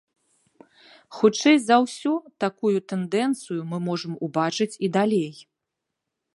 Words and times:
Хутчэй 1.17 1.57
за 1.67 1.77
ўсё, 1.83 2.13
такую 2.45 2.73
тэндэнцыю 2.93 3.61
мы 3.75 3.83
можам 3.91 4.13
убачыць 4.29 4.73
і 4.89 4.93
далей. 5.01 5.31